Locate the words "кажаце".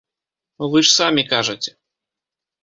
1.35-1.71